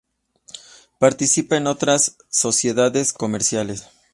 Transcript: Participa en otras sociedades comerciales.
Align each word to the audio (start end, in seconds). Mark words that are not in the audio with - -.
Participa 0.97 1.57
en 1.57 1.67
otras 1.67 2.17
sociedades 2.27 3.13
comerciales. 3.13 3.85